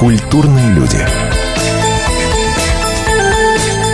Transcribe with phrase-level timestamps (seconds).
[0.00, 0.96] Культурные люди.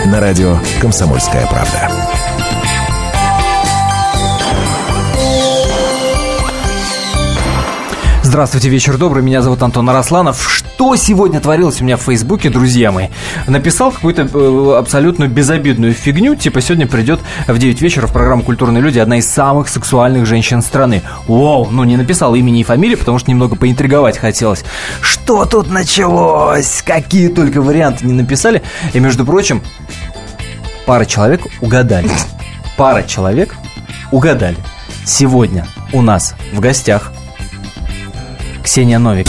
[0.05, 1.91] На радио «Комсомольская правда».
[8.23, 9.21] Здравствуйте, вечер добрый.
[9.21, 10.63] Меня зовут Антон Арасланов.
[10.77, 13.07] Что сегодня творилось у меня в Фейсбуке, друзья мои?
[13.47, 16.35] Написал какую-то э, абсолютно безобидную фигню.
[16.35, 20.61] Типа сегодня придет в 9 вечера в программу «Культурные люди» одна из самых сексуальных женщин
[20.61, 21.01] страны.
[21.27, 21.67] Вау!
[21.71, 24.63] Ну, не написал имени и фамилии, потому что немного поинтриговать хотелось.
[25.01, 26.83] Что тут началось?
[26.85, 28.61] Какие только варианты не написали.
[28.93, 29.63] И, между прочим,
[30.85, 32.11] пара человек угадали.
[32.77, 33.55] Пара человек
[34.11, 34.57] угадали.
[35.05, 37.11] Сегодня у нас в гостях
[38.63, 39.27] Ксения Новик.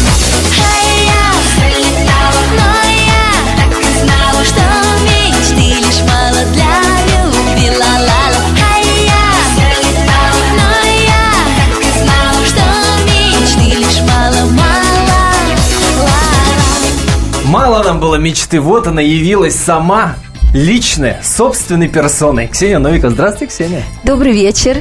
[17.78, 20.16] Мало нам было мечты, вот она явилась сама,
[20.52, 22.48] личная, собственной персоной.
[22.48, 23.12] Ксения Новикова.
[23.12, 23.84] Здравствуйте, Ксения.
[24.02, 24.78] Добрый вечер.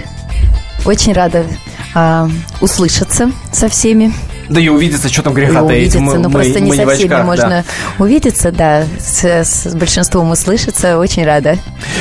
[0.83, 1.45] Очень рада
[1.93, 2.27] а,
[2.59, 4.11] услышаться со всеми.
[4.49, 5.95] Да и увидеться, что там греха таить.
[5.95, 7.63] Увидеться, мы, ну просто мы, не со всеми можно да.
[8.03, 8.83] увидеться, да.
[8.99, 11.57] С, с большинством услышаться, очень рада.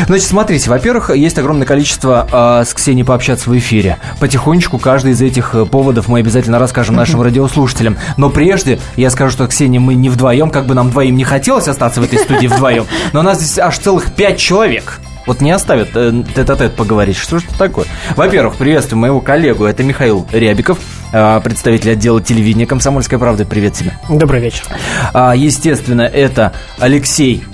[0.07, 3.99] Значит, смотрите, во-первых, есть огромное количество э, с Ксенией пообщаться в эфире.
[4.21, 7.97] Потихонечку каждый из этих э, поводов мы обязательно расскажем нашим радиослушателям.
[8.17, 11.69] Но прежде я скажу, что Ксения мы не вдвоем, как бы нам двоим не хотелось
[11.69, 15.01] остаться в этой студии вдвоем, но у нас здесь аж целых пять человек.
[15.27, 17.17] Вот не оставят э, тет-а-тет поговорить.
[17.17, 17.87] Что же это такое?
[18.15, 19.65] Во-первых, приветствую моего коллегу.
[19.65, 20.79] Это Михаил Рябиков,
[21.13, 23.45] э, представитель отдела телевидения «Комсомольская правда».
[23.45, 23.93] Привет тебе.
[24.09, 24.65] Добрый вечер.
[25.13, 27.45] А, естественно, это Алексей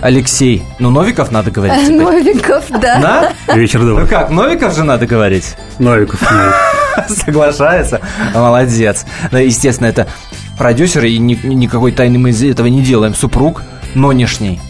[0.00, 0.62] Алексей.
[0.78, 2.00] Ну, Новиков надо говорить теперь.
[2.00, 3.32] Новиков, да.
[3.46, 3.54] Да?
[3.54, 4.04] Вечер добрый.
[4.04, 5.56] Ну как, Новиков же надо говорить?
[5.78, 6.22] Новиков.
[7.08, 8.00] Соглашается.
[8.34, 9.04] Молодец.
[9.30, 10.08] Да, естественно, это
[10.56, 13.14] продюсер, и ни, никакой тайны мы из этого не делаем.
[13.14, 13.62] Супруг
[13.94, 14.60] нонешний.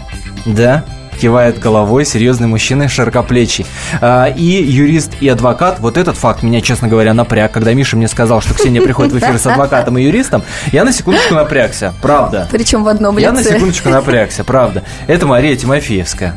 [0.47, 0.85] Да?
[1.19, 3.67] Кивает головой, серьезный мужчина, широкоплечий.
[4.01, 5.81] А, и юрист, и адвокат.
[5.81, 7.53] Вот этот факт меня, честно говоря, напряг.
[7.53, 10.93] Когда Миша мне сказал, что Ксения приходит в эфир с адвокатом и юристом, я на
[10.93, 11.95] секундочку напрягся.
[12.03, 12.49] Правда.
[12.51, 13.27] Причем в одном лице.
[13.27, 14.83] Я на секундочку напрягся, правда.
[15.07, 16.37] Это Мария Тимофеевская.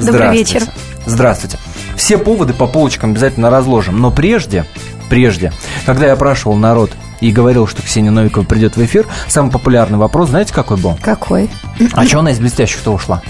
[0.00, 0.62] Добрый вечер.
[1.06, 1.58] Здравствуйте.
[1.96, 4.00] Все поводы по полочкам обязательно разложим.
[4.00, 4.64] Но прежде,
[5.08, 5.52] прежде,
[5.86, 6.90] когда я опрашивал народ
[7.24, 10.98] и говорил, что Ксения Новикова придет в эфир, самый популярный вопрос, знаете, какой был?
[11.00, 11.48] Какой?
[11.94, 13.22] А что она из блестящих-то ушла?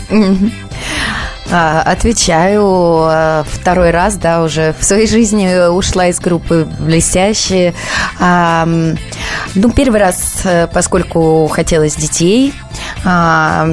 [1.52, 7.74] А, отвечаю а, второй раз, да, уже в своей жизни ушла из группы «Блестящие».
[8.18, 12.52] Ну, первый раз, э, поскольку хотелось детей,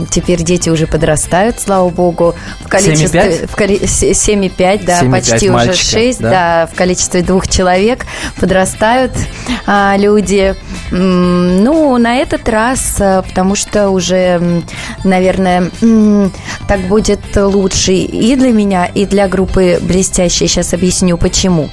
[0.10, 2.36] теперь дети уже подрастают, слава богу.
[2.60, 4.86] В количестве 7,5?
[4.86, 6.30] да, 7, почти уже 6, да?
[6.30, 8.06] да, в количестве двух человек
[8.40, 9.12] подрастают
[9.98, 10.56] люди.
[10.92, 14.64] Ну, на этот раз, э, потому что уже,
[15.06, 15.72] наверное,
[16.68, 20.50] так будет лучше и для меня, и для группы «Блестящие».
[20.50, 21.70] Сейчас объясню, почему.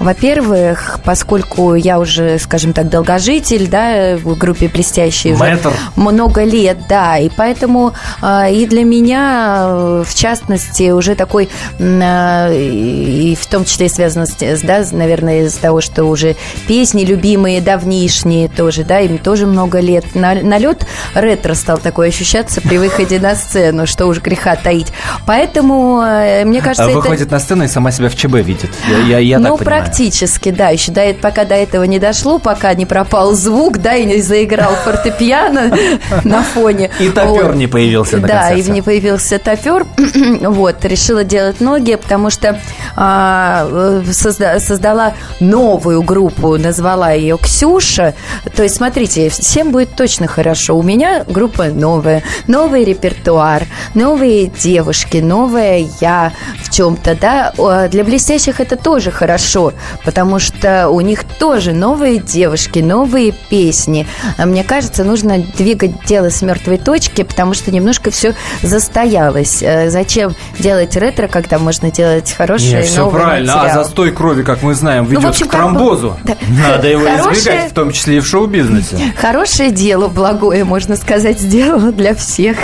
[0.00, 5.60] Во-первых, поскольку я уже, скажем так, долгожитель, да, в группе «Блестящие» уже
[5.94, 13.38] много лет, да, и поэтому э, и для меня, э, в частности, уже такой, и
[13.38, 18.84] в том числе связано с, да, наверное, из-за того, что уже песни любимые, давнишние тоже,
[18.84, 20.04] да, им тоже много лет.
[20.14, 24.92] Налет ретро стал такой ощущаться при выходе на сцену, что уж греха таить.
[25.26, 27.32] Поэтому, э, мне кажется, Выходит это...
[27.32, 28.70] на сцену и сама себя в ЧБ видит.
[28.88, 30.68] Я, я, я ну, практически, да.
[30.68, 34.76] Еще до, пока до этого не дошло, пока не пропал звук, да, и не заиграл
[34.84, 35.76] фортепиано
[36.22, 36.92] на фоне.
[37.00, 39.86] И топер не появился на Да, и не появился топер.
[40.52, 42.60] Вот, решила делать ноги, потому что
[42.94, 48.14] а, э, создала новую группу, назвала ее Ксюша.
[48.54, 50.76] То есть, смотрите, всем будет точно хорошо.
[50.76, 53.64] У меня группа новая, новый репертуар,
[53.94, 57.88] новые девушки, новая я в чем-то, да.
[57.88, 59.72] Для блестящих это тоже хорошо,
[60.04, 64.06] потому что у них тоже новые девушки, новые песни.
[64.36, 69.62] А мне кажется, нужно двигать дело с мертвой точки, потому что немножко все застоялось.
[69.62, 73.56] Э, зачем делать ретро, когда можно делать хорошее Нет, все правильно.
[73.56, 73.80] Материал?
[73.80, 76.16] А застой крови, как мы знаем, ведет ну, общем, к тромбозу.
[76.24, 76.36] Да.
[76.68, 78.96] Надо его хорошее, избегать, в том числе и в шоу-бизнесе.
[79.16, 82.56] Хорошее дело, благое, можно сказать, сделано для всех.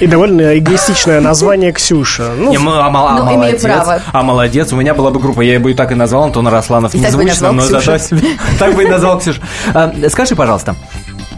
[0.00, 2.32] И довольно эгоистичное название Ксюша.
[2.36, 3.62] Ну, не, а, а, ну, молодец.
[3.62, 4.00] Право.
[4.10, 4.72] А молодец.
[4.72, 6.94] У меня была бы группа, я бы и так и назвал Антон Росланов.
[6.94, 7.98] И Незвучно, но зато
[8.58, 9.40] Так бы и назвал Ксюша.
[9.74, 10.74] А, скажи, пожалуйста,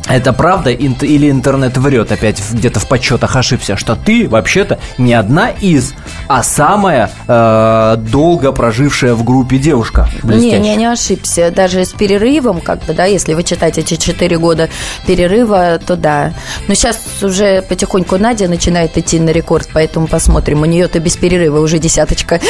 [0.09, 5.51] это правда или интернет врет опять где-то в подсчетах ошибся, что ты вообще-то не одна
[5.51, 5.95] из,
[6.29, 10.09] а самая э, долго прожившая в группе девушка?
[10.23, 11.51] Не, не, не ошибся.
[11.51, 14.69] Даже с перерывом, как бы, да, если вы читаете эти четыре года
[15.07, 16.33] перерыва, то да.
[16.69, 20.63] Но сейчас уже потихоньку Надя начинает идти на рекорд, поэтому посмотрим.
[20.63, 22.41] У нее-то без перерыва уже десяточка.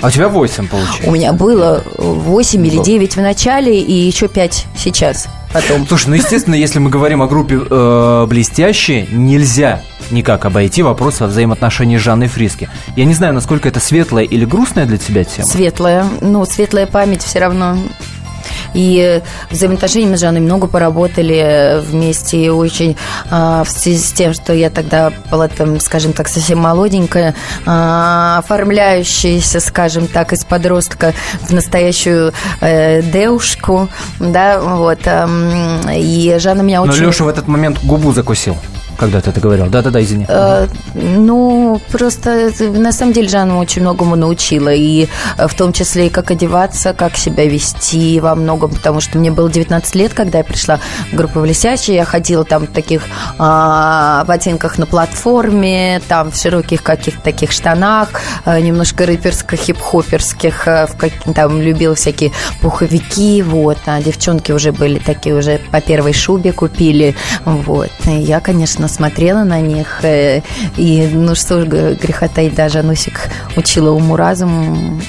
[0.00, 1.08] А у тебя восемь получается?
[1.08, 5.86] У меня было восемь или девять в начале и еще пять сейчас потом.
[5.86, 11.26] Слушай, ну естественно, если мы говорим о группе э, блестящие, нельзя никак обойти вопрос о
[11.26, 12.68] взаимоотношении Жанны Фриски.
[12.96, 15.46] Я не знаю, насколько это светлая или грустная для тебя тема.
[15.46, 16.06] Светлая.
[16.20, 17.76] Ну, светлая память все равно.
[18.74, 22.38] И взаимоотношениями с Жанной много поработали вместе.
[22.38, 22.96] И очень
[23.30, 27.34] а, в связи с тем, что я тогда была там, скажем так, совсем молоденькая,
[27.66, 33.88] а, оформляющаяся, скажем так, из подростка в настоящую э, девушку,
[34.18, 35.00] да, вот.
[35.94, 37.00] и Жанна меня очень...
[37.00, 38.56] Но Леша в этот момент губу закусил
[38.98, 39.66] когда ты это говорил.
[39.66, 40.26] Да-да-да, извини.
[40.28, 44.74] Э, ну, просто на самом деле Жанна очень многому научила.
[44.74, 45.08] И
[45.38, 48.70] э, в том числе и как одеваться, как себя вести во многом.
[48.70, 50.80] Потому что мне было 19 лет, когда я пришла
[51.12, 51.96] в группу «Блестящая».
[51.96, 53.02] Я ходила там в таких
[53.38, 58.08] а, ботинках на платформе, там в широких каких-то таких штанах,
[58.44, 60.66] а, немножко рэперских, хип-хоперских.
[60.66, 63.42] В как, там любила всякие пуховики.
[63.42, 63.78] Вот.
[63.86, 67.14] А девчонки уже были такие, уже по первой шубе купили.
[67.44, 67.92] Вот.
[68.06, 70.00] И я, конечно, смотрела на них.
[70.02, 70.40] Э,
[70.76, 75.00] и, ну что ж, греха таить, даже Анусик учила уму-разуму.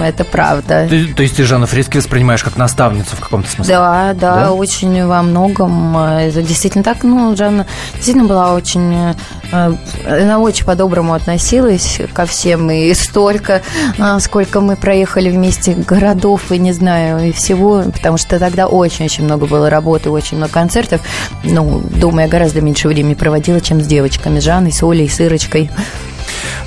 [0.00, 0.86] Это правда.
[0.88, 3.74] Ты, то есть ты Жанну Фриски воспринимаешь как наставницу в каком-то смысле?
[3.74, 5.96] Да, да, да, очень во многом.
[5.96, 7.02] Это действительно так.
[7.02, 9.14] Ну, Жанна действительно была очень...
[9.52, 9.72] Э,
[10.06, 12.70] она очень по-доброму относилась ко всем.
[12.70, 13.62] И столько,
[13.98, 17.82] э, сколько мы проехали вместе городов, и не знаю, и всего.
[17.82, 21.00] Потому что тогда очень-очень много было работы, очень много концертов.
[21.44, 25.70] Ну, дома я гораздо меньше времени проводила, чем с девочками, Жанной, с Олей, с Ирочкой.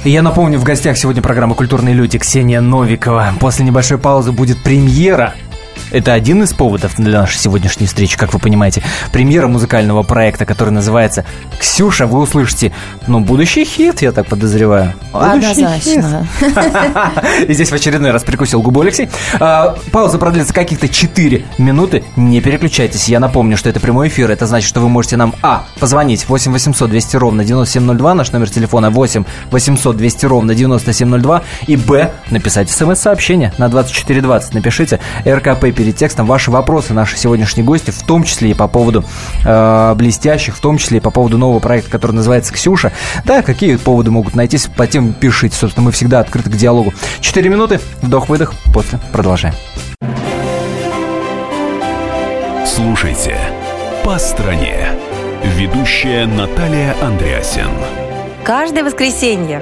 [0.05, 3.33] Я напомню, в гостях сегодня программа «Культурные люди» Ксения Новикова.
[3.41, 5.33] После небольшой паузы будет премьера
[5.91, 8.83] это один из поводов для нашей сегодняшней встречи, как вы понимаете.
[9.11, 11.25] Премьера музыкального проекта, который называется
[11.59, 12.07] «Ксюша».
[12.07, 12.71] Вы услышите,
[13.07, 14.93] ну, будущий хит, я так подозреваю.
[15.13, 16.27] Однозначно.
[17.47, 19.09] И здесь в очередной раз прикусил губу Алексей.
[19.39, 22.03] А, пауза продлится каких-то 4 минуты.
[22.15, 23.07] Не переключайтесь.
[23.07, 24.31] Я напомню, что это прямой эфир.
[24.31, 28.49] Это значит, что вы можете нам, а, позвонить 8 800 200 ровно 9702, наш номер
[28.49, 34.53] телефона 8 800 200 ровно 9702, и, б, написать смс-сообщение на 2420.
[34.53, 39.03] Напишите РКП перед текстом ваши вопросы наши сегодняшние гости, в том числе и по поводу
[39.45, 42.91] э, блестящих, в том числе и по поводу нового проекта, который называется «Ксюша».
[43.25, 45.55] Да, какие поводы могут найтись, по тем пишите.
[45.55, 46.93] Собственно, мы всегда открыты к диалогу.
[47.19, 49.55] Четыре минуты, вдох-выдох, после продолжаем.
[52.65, 53.37] Слушайте
[54.03, 54.89] «По стране».
[55.43, 57.69] Ведущая Наталья Андреасен.
[58.43, 59.61] Каждое воскресенье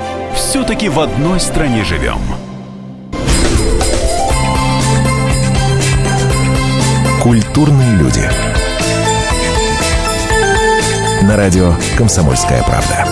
[0.51, 2.19] все-таки в одной стране живем.
[7.21, 8.29] Культурные люди.
[11.21, 13.07] На радио «Комсомольская правда».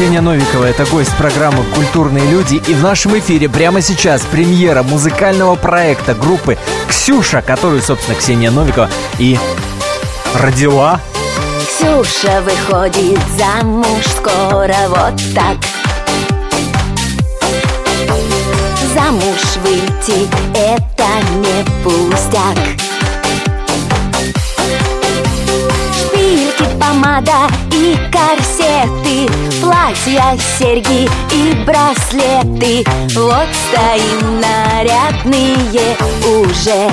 [0.00, 2.54] Ксения Новикова– это гость программы «Культурные люди».
[2.54, 6.56] И в нашем эфире прямо сейчас премьера музыкального проекта группы
[6.88, 8.88] «Ксюша», которую, собственно, Ксения Новикова
[9.18, 9.38] и
[10.32, 11.02] родила.
[11.68, 15.58] Ксюша выходит замуж скоро вот так.
[18.94, 22.89] Замуж выйти– это не пустяк.
[28.10, 32.84] Корсеты Платья, серьги и браслеты.
[33.14, 36.90] Вот стоим нарядные уже.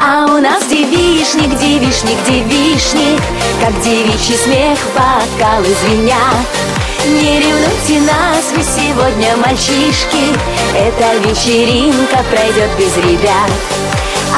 [0.00, 3.22] А у нас девишник, девишник, девишник
[3.62, 6.46] Как девичий смех, бокалы звенят
[7.06, 10.36] Не ревнуйте нас, вы сегодня мальчишки.
[10.74, 13.85] Эта вечеринка пройдет без ребят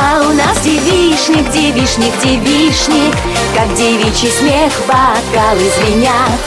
[0.00, 3.14] А у нас девишник, девишник, девишник
[3.54, 6.40] Как девичий смех бокалы звенят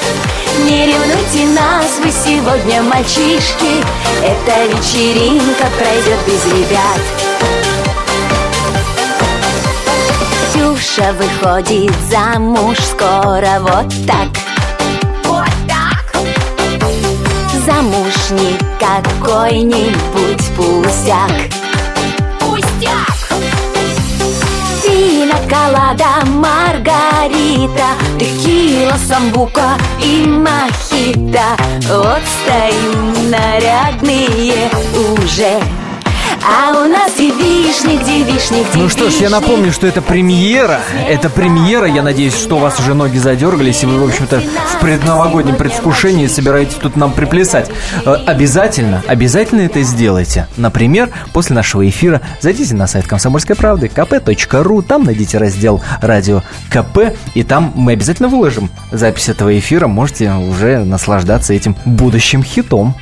[0.63, 3.83] Не ревнуйте нас, вы сегодня мальчишки
[4.23, 7.01] Эта вечеринка пройдет без ребят.
[10.53, 14.29] Ксюша выходит замуж скоро вот так.
[15.25, 16.21] Вот так.
[17.65, 21.60] Замуж не какой-нибудь пустяк
[25.51, 31.57] Пина, колада, маргарита Текила, самбука и мохито.
[31.87, 35.61] Вот стоим нарядные уже
[36.53, 40.81] а у нас девишник, девишник, девишник Ну что ж, я напомню, что это премьера.
[41.07, 41.85] Это премьера.
[41.85, 46.27] Я надеюсь, что у вас уже ноги задергались, и вы, в общем-то, в предновогоднем предвкушении
[46.27, 47.69] собираетесь тут нам приплясать.
[48.05, 50.47] Э, Обязательно, обязательно это сделайте.
[50.57, 57.15] Например, после нашего эфира зайдите на сайт Комсомольской правды kp.ru, там найдите раздел «Радио КП»,
[57.33, 59.87] и там мы обязательно выложим запись этого эфира.
[59.87, 62.95] Можете уже наслаждаться этим будущим хитом.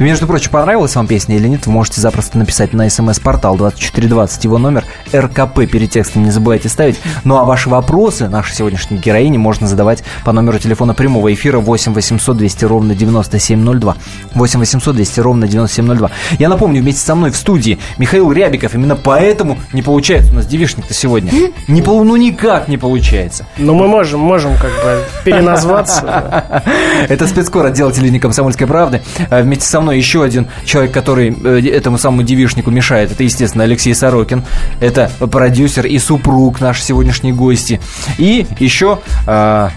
[0.00, 4.58] Между прочим, понравилась вам песня или нет, вы можете запросто написать на смс-портал 2420, его
[4.58, 4.84] номер
[5.14, 6.98] РКП перед текстом не забывайте ставить.
[7.24, 11.92] Ну а ваши вопросы нашей сегодняшней героине можно задавать по номеру телефона прямого эфира 8
[11.92, 13.96] 800 200 ровно 9702.
[14.34, 16.10] 8 800 200 ровно 9702.
[16.38, 18.74] Я напомню, вместе со мной в студии Михаил Рябиков.
[18.74, 21.32] Именно поэтому не получается у нас девишник-то сегодня.
[21.68, 23.46] Не, ну никак не получается.
[23.58, 26.62] Но мы можем, можем как бы переназваться.
[27.08, 29.02] Это спецкор отдела телевидения «Комсомольской правды».
[29.30, 33.10] А Вместе со мной еще один человек, который э, этому самому девишнику мешает.
[33.10, 34.44] Это, естественно, Алексей Сорокин.
[34.80, 37.80] Это продюсер и супруг нашей сегодняшней гости.
[38.18, 39.00] И еще...
[39.26, 39.70] а,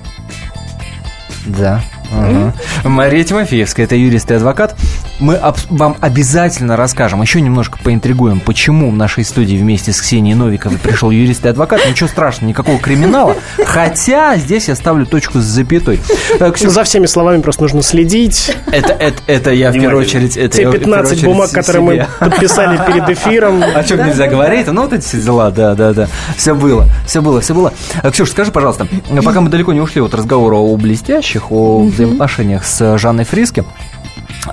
[1.45, 1.81] да.
[2.11, 2.53] ага.
[2.83, 4.77] Мария Тимофеевская, это юрист и адвокат.
[5.19, 10.33] Мы об- вам обязательно расскажем, еще немножко поинтригуем, почему в нашей студии вместе с Ксенией
[10.35, 11.81] Новиковой пришел юрист и адвокат.
[11.89, 13.35] Ничего страшного, никакого криминала.
[13.65, 15.99] Хотя здесь я ставлю точку с запятой.
[16.39, 18.55] Э, Ксюш, За всеми словами просто нужно следить.
[18.71, 20.37] это, это, это я в первую очередь...
[20.37, 22.07] Это Те я в первую 15 очередь бумаг, которые мы себе.
[22.19, 23.61] подписали перед эфиром.
[23.61, 24.67] О чем нельзя говорить?
[24.67, 26.07] Ну, вот эти все дела, да, да, да.
[26.37, 27.73] Все было, все было, все было.
[28.01, 28.87] А, Ксюша, скажи, пожалуйста,
[29.23, 33.65] пока мы далеко не ушли от разговора о блестящих, о взаимоотношениях с Жанной Фриски,
[33.98, 33.98] а,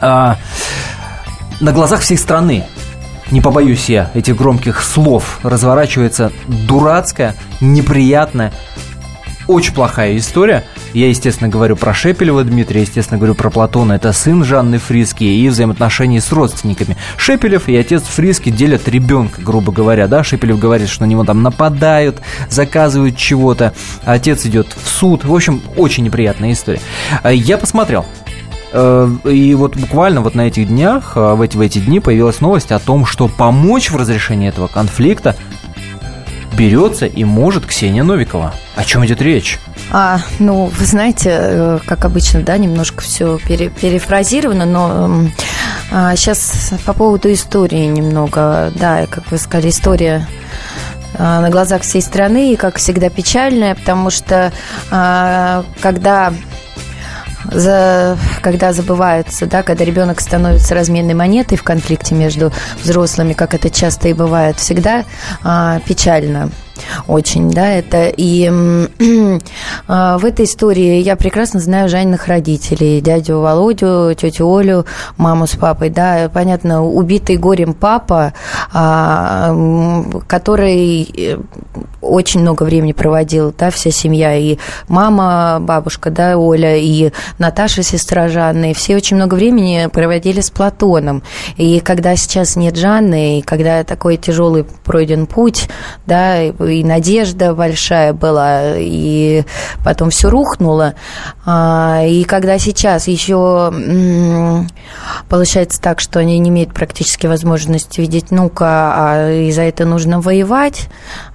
[0.00, 0.36] на
[1.60, 2.64] глазах всей страны
[3.30, 8.52] не побоюсь я этих громких слов, разворачивается дурацкая, неприятная,
[9.48, 10.64] очень плохая история.
[10.92, 13.92] Я, естественно, говорю про Шепелева Дмитрия, естественно, говорю про Платона.
[13.92, 16.96] Это сын Жанны Фриски и взаимоотношения с родственниками.
[17.16, 20.08] Шепелев и отец Фриски делят ребенка, грубо говоря.
[20.08, 20.24] Да?
[20.24, 23.72] Шепелев говорит, что на него там нападают, заказывают чего-то.
[24.04, 25.24] Отец идет в суд.
[25.24, 26.80] В общем, очень неприятная история.
[27.22, 28.04] А Я посмотрел.
[28.72, 32.40] Э, И вот буквально вот на этих днях, э, в эти, в эти дни появилась
[32.40, 35.36] новость о том, что помочь в разрешении этого конфликта
[36.56, 38.54] берется и может Ксения Новикова.
[38.76, 39.58] О чем идет речь?
[39.92, 45.10] А, ну, вы знаете, э, как обычно, да, немножко все перефразировано, но
[46.16, 50.26] сейчас по поводу истории немного, да, как вы сказали, история
[51.18, 54.52] а, на глазах всей страны и, как всегда, печальная, потому что
[54.90, 56.32] а, когда
[57.52, 63.70] за, когда забываются, да, когда ребенок становится разменной монетой в конфликте между взрослыми, как это
[63.70, 65.04] часто и бывает, всегда
[65.42, 66.50] а, печально
[67.06, 68.46] очень, да, это и
[69.88, 74.84] а, в этой истории я прекрасно знаю Жанниных родителей, дядю Володю, тетю Олю,
[75.16, 78.32] маму с папой, да, понятно, убитый горем папа,
[78.72, 79.54] а,
[80.26, 81.38] который э,
[82.00, 88.28] очень много времени проводил, да, вся семья, и мама, бабушка, да, Оля, и Наташа, сестра
[88.28, 91.22] Жанны, все очень много времени проводили с Платоном,
[91.56, 95.68] и когда сейчас нет Жанны, и когда такой тяжелый пройден путь,
[96.06, 99.44] да, и надежда большая была, и
[99.84, 100.94] потом все рухнуло.
[101.44, 103.72] А, И когда сейчас еще
[105.28, 110.20] получается так, что они не имеют практически возможности видеть внука, а и за это нужно
[110.20, 110.88] воевать,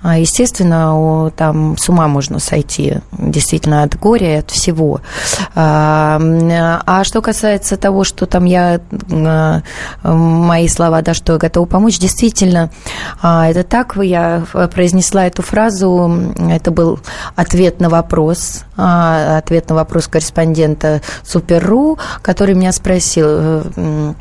[0.04, 5.02] а, естественно, там с ума можно сойти действительно от горя и от всего.
[5.56, 6.20] А
[6.86, 8.82] а что касается того, что там я,
[10.04, 12.70] мои слова, да, что я готова помочь, действительно,
[13.22, 17.00] это так, я произнесла эту фразу, это был
[17.36, 24.13] ответ на вопрос, а, ответ на вопрос корреспондента Супер.ру, который меня спросил, э,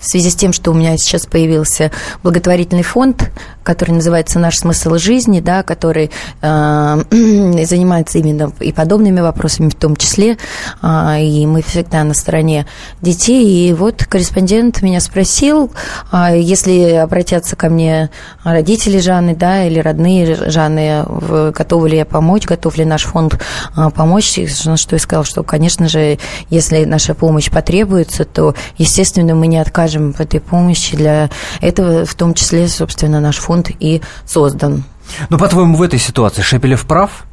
[0.00, 1.90] в связи с тем, что у меня сейчас появился
[2.22, 3.30] благотворительный фонд,
[3.62, 9.96] который называется «Наш смысл жизни», да, который э, занимается именно и подобными вопросами в том
[9.96, 10.38] числе,
[10.82, 12.66] э, и мы всегда на стороне
[13.02, 13.68] детей.
[13.68, 15.70] И вот корреспондент меня спросил,
[16.12, 18.10] э, если обратятся ко мне
[18.44, 21.04] родители Жанны, да, или родные Жанны,
[21.52, 23.38] готовы ли я помочь, готов ли наш фонд
[23.76, 29.34] э, помочь, на что я сказал, что, конечно же, если наша помощь потребуется, то, естественно,
[29.34, 30.96] мы не откажем в этой помощи.
[30.96, 31.28] Для
[31.60, 34.84] этого, в том числе, собственно, наш фонд и создан.
[35.28, 37.26] Ну, по-твоему, в этой ситуации Шепелев прав?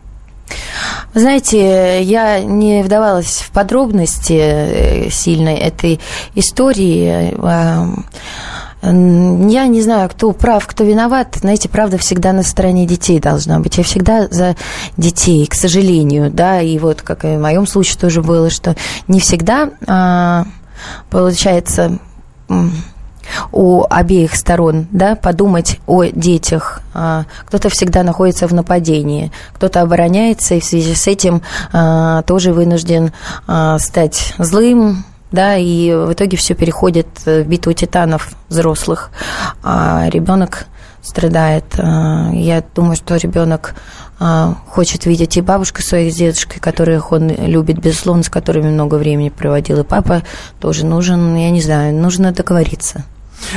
[1.14, 6.00] Знаете, я не вдавалась в подробности э, сильной этой
[6.36, 7.36] истории.
[7.42, 7.88] А,
[8.82, 11.36] я не знаю, кто прав, кто виноват.
[11.40, 13.78] Знаете, правда всегда на стороне детей должна быть.
[13.78, 14.56] Я всегда за
[14.96, 16.62] детей, к сожалению, да.
[16.62, 18.76] И вот, как и в моем случае тоже было, что
[19.08, 20.46] не всегда а,
[21.10, 21.98] получается
[23.52, 26.82] у обеих сторон, да, подумать о детях.
[26.94, 31.42] А, кто-то всегда находится в нападении, кто-то обороняется, и в связи с этим
[31.74, 33.12] а, тоже вынужден
[33.48, 39.12] а, стать злым, да, и в итоге все переходит в битву титанов взрослых,
[39.64, 40.66] а ребенок
[41.08, 41.66] страдает.
[41.76, 43.76] Я думаю, что ребенок
[44.68, 49.30] хочет видеть и бабушку своих с дедушкой, которых он любит, безусловно, с которыми много времени
[49.30, 50.24] проводил, и папа
[50.60, 53.04] тоже нужен, я не знаю, нужно договориться.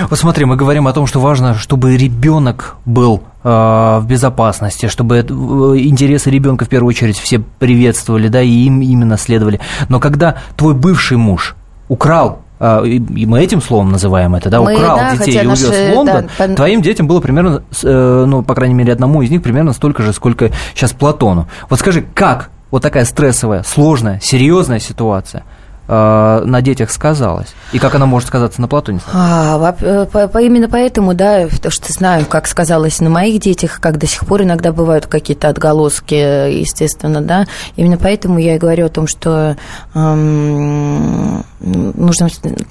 [0.08, 5.16] Вот смотри, мы говорим о том, что важно, чтобы ребенок был э, в безопасности, чтобы
[5.16, 9.60] э, интересы ребенка в первую очередь все приветствовали, да, и им именно следовали.
[9.88, 11.56] Но когда твой бывший муж
[11.88, 12.42] украл
[12.84, 16.28] и мы этим словом называем это, да, мы, украл да, детей и увез в Лондон,
[16.38, 16.54] да, по...
[16.54, 20.50] твоим детям было примерно, ну, по крайней мере, одному из них примерно столько же, сколько
[20.74, 21.48] сейчас Платону.
[21.68, 25.44] Вот скажи, как вот такая стрессовая, сложная, серьезная ситуация–
[25.90, 27.48] э, на детях сказалось?
[27.72, 29.00] И как она может сказаться на Платоне?
[29.12, 33.80] А, э, по, по, именно поэтому, да, то, что знаю, как сказалось на моих детях,
[33.80, 37.46] как до сих пор иногда бывают какие-то отголоски, естественно, да.
[37.76, 39.56] Именно поэтому я и говорю о том, что
[39.94, 42.28] эм, нужно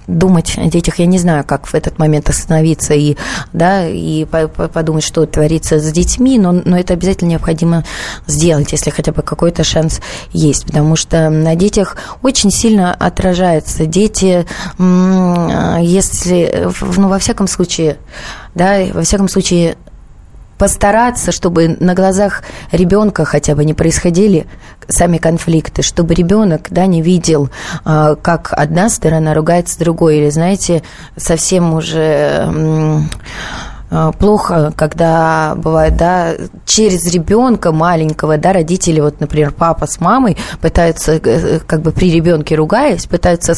[0.07, 0.99] думать о детях.
[0.99, 3.17] Я не знаю, как в этот момент остановиться и,
[3.53, 7.83] да, и подумать, что творится с детьми, но, но это обязательно необходимо
[8.27, 13.85] сделать, если хотя бы какой-то шанс есть, потому что на детях очень сильно отражается.
[13.85, 14.45] Дети,
[14.77, 17.97] если, ну, во всяком случае,
[18.55, 19.75] да, во всяком случае,
[20.57, 24.45] постараться, чтобы на глазах ребенка хотя бы не происходили
[24.89, 27.49] сами конфликты, чтобы ребенок да, не видел,
[27.85, 30.84] а, как одна сторона ругается с другой, или, знаете,
[31.15, 32.99] совсем уже Э,
[34.19, 36.34] плохо, когда бывает, да,
[36.65, 41.91] через ребенка маленького, да, родители, вот, например, папа с мамой пытаются, э, э, как бы
[41.91, 43.56] при ребенке ругаясь, пытаются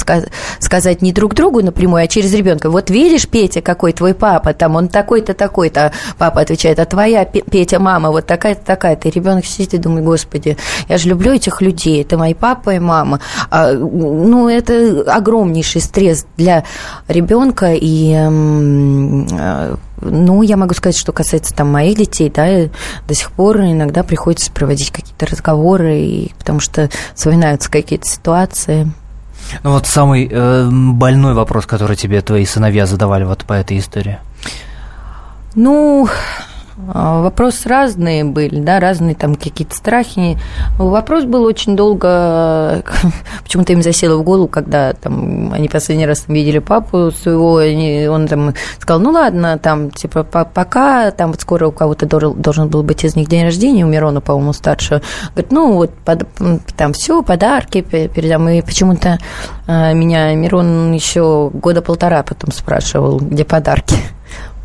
[0.59, 2.69] сказать не друг другу напрямую, а через ребенка.
[2.69, 7.79] Вот видишь, Петя, какой твой папа, там он такой-то, такой-то, папа отвечает, а твоя Петя
[7.79, 9.09] мама вот такая-то, такая-то.
[9.09, 12.79] И ребенок сидит и думает, господи, я же люблю этих людей, это мои папа и
[12.79, 13.19] мама.
[13.49, 16.63] А, ну, это огромнейший стресс для
[17.07, 18.13] ребенка и
[20.01, 22.69] ну, я могу сказать, что касается там моих детей, да,
[23.07, 28.91] до сих пор иногда приходится проводить какие-то разговоры, и, потому что вспоминаются какие-то ситуации.
[29.63, 34.19] Ну вот самый э, больной вопрос, который тебе твои сыновья задавали вот по этой истории.
[35.55, 36.07] Ну,
[36.93, 40.37] а, Вопросы разные были, да, разные там какие-то страхи.
[40.77, 42.83] Вопрос был очень долго,
[43.43, 48.27] почему-то им засело в голову, когда там они последний раз видели папу своего, они, он
[48.27, 53.03] там сказал, ну ладно, там, типа, пока, там вот скоро у кого-то должен был быть
[53.03, 55.01] из них день рождения, у Мирона, по-моему, старшего.
[55.31, 56.27] Говорит, ну вот под,
[56.75, 58.49] там все, подарки передам.
[58.49, 59.19] И почему-то
[59.67, 63.95] а, меня Мирон еще года полтора потом спрашивал, где подарки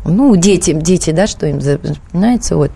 [0.07, 2.71] ну, дети, дети, да, что им запоминается, вот.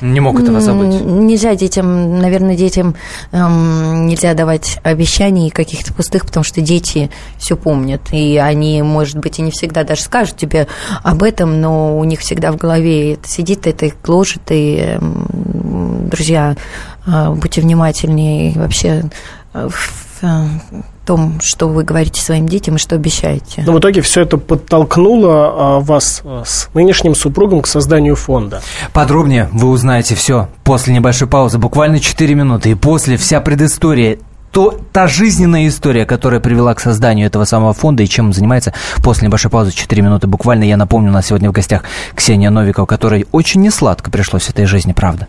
[0.00, 1.00] Не мог этого забыть.
[1.04, 2.94] Нельзя детям, наверное, детям
[3.32, 8.00] эм, нельзя давать обещаний каких-то пустых, потому что дети все помнят.
[8.12, 10.66] И они, может быть, и не всегда даже скажут тебе
[11.02, 14.42] об этом, но у них всегда в голове это сидит, это их гложет.
[14.50, 16.56] И, эм, друзья,
[17.06, 18.52] э, будьте внимательнее.
[18.52, 19.04] И вообще
[19.52, 20.22] э, в,
[21.06, 23.62] том, что вы говорите своим детям и что обещаете.
[23.64, 28.60] Но в итоге все это подтолкнуло а, вас а, с нынешним супругом к созданию фонда.
[28.92, 34.18] Подробнее вы узнаете все после небольшой паузы, буквально 4 минуты, и после вся предыстория
[34.50, 38.72] то, та жизненная история, которая привела к созданию этого самого фонда и чем он занимается
[39.02, 40.26] после небольшой паузы 4 минуты.
[40.26, 44.50] Буквально я напомню, у нас сегодня в гостях Ксения Новикова, которой очень несладко пришлось в
[44.50, 45.28] этой жизни, правда.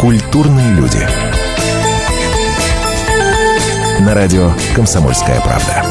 [0.00, 0.98] Культурные люди.
[4.00, 5.84] На радио «Комсомольская правда».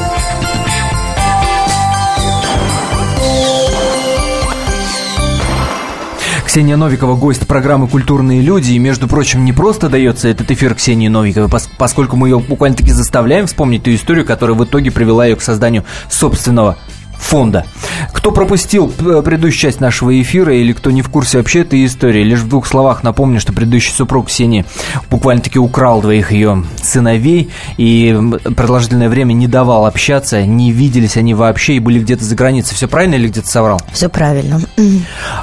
[6.44, 8.72] Ксения Новикова, гость программы «Культурные люди».
[8.72, 13.46] И, между прочим, не просто дается этот эфир Ксении Новиковой, поскольку мы ее буквально-таки заставляем
[13.46, 16.80] вспомнить ту историю, которая в итоге привела ее к созданию собственного
[17.20, 17.66] фонда.
[18.14, 22.40] Кто пропустил предыдущую часть нашего эфира или кто не в курсе вообще этой истории, лишь
[22.40, 24.66] в двух словах напомню, что предыдущий супруг Ксении
[25.10, 28.18] буквально-таки украл двоих ее сыновей и
[28.56, 32.76] продолжительное время не давал общаться, не виделись они вообще и были где-то за границей.
[32.76, 33.82] Все правильно или где-то соврал?
[33.94, 34.62] Все правильно.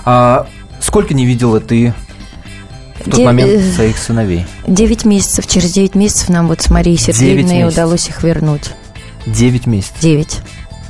[0.04, 0.46] А,
[0.80, 1.92] Сколько не видела ты
[3.00, 3.26] в тот Дев...
[3.26, 4.46] момент э, своих сыновей?
[4.66, 5.46] Девять месяцев.
[5.46, 8.70] Через девять месяцев нам вот с Марией Сергеевной удалось их вернуть.
[9.26, 9.96] Девять месяцев?
[10.00, 10.40] Девять.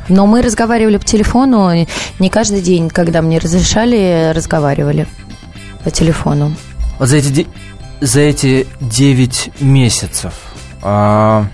[0.09, 1.87] Но мы разговаривали по телефону,
[2.19, 5.07] не каждый день, когда мне разрешали, разговаривали
[5.85, 6.53] по телефону.
[6.99, 7.47] Вот за эти,
[8.01, 10.33] за эти 9 месяцев
[10.83, 11.47] а,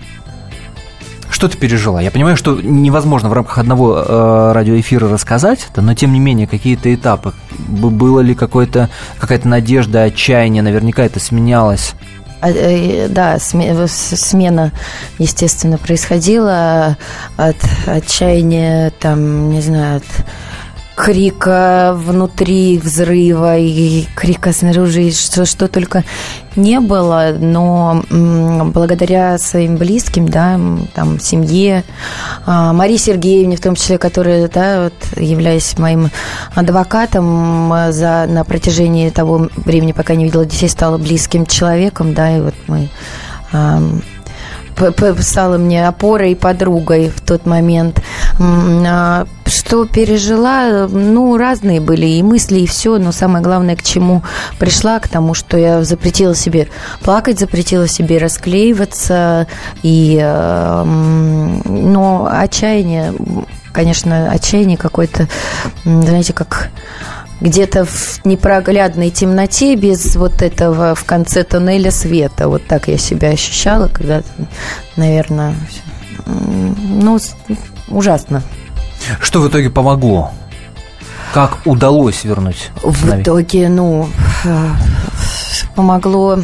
[1.33, 2.01] что ты пережила?
[2.01, 6.95] Я понимаю, что невозможно в рамках одного э, радиоэфира рассказать но тем не менее какие-то
[6.95, 7.33] этапы.
[7.59, 8.89] Было ли какая-то
[9.49, 10.63] надежда, отчаяние?
[10.63, 11.95] Наверняка это сменялось.
[12.43, 14.73] А, э, да, смена,
[15.19, 16.97] естественно, происходила
[17.37, 20.27] от отчаяния, там, не знаю, от
[20.95, 26.05] крика внутри, взрыва и крика снаружи, что, что только
[26.55, 30.61] не было, но благодаря своим близким, да,
[30.95, 31.85] там, семье,
[32.45, 36.11] а, Марии Сергеевне, в том числе, которая, да, вот, являясь моим
[36.55, 42.41] адвокатом за, на протяжении того времени, пока не видела детей, стала близким человеком, да, и
[42.41, 42.89] вот мы
[45.21, 48.03] стала мне опорой и подругой в тот момент.
[48.41, 54.23] А, что пережила, ну, разные были и мысли, и все, но самое главное, к чему
[54.59, 56.69] пришла, к тому, что я запретила себе
[57.03, 59.47] плакать, запретила себе расклеиваться,
[59.83, 60.19] и,
[61.65, 63.15] но отчаяние,
[63.73, 65.29] конечно, отчаяние какое-то,
[65.85, 66.71] знаете, как
[67.43, 72.49] где-то в непроглядной темноте без вот этого в конце туннеля света.
[72.49, 74.23] Вот так я себя ощущала, когда,
[74.97, 75.55] наверное,
[76.27, 77.19] ну,
[77.89, 78.43] ужасно.
[79.21, 80.31] Что в итоге помогло?
[81.35, 82.71] Как удалось вернуть?
[82.83, 84.09] В итоге, ну,
[84.45, 84.69] э,
[85.75, 86.39] помогло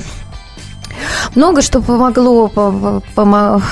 [1.34, 2.48] много что помогло,
[3.14, 3.62] помо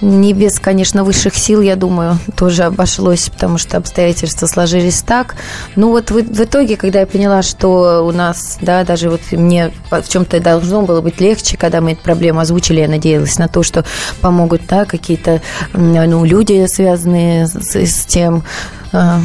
[0.00, 5.36] не без, конечно, высших сил, я думаю, тоже обошлось, потому что обстоятельства сложились так.
[5.76, 9.72] Ну вот в, в итоге, когда я поняла, что у нас, да, даже вот мне
[9.90, 13.62] в чем-то должно было быть легче, когда мы эту проблему озвучили, я надеялась на то,
[13.62, 13.84] что
[14.20, 18.42] помогут, да, какие-то, ну, люди, связанные с, с тем,
[18.92, 19.18] э,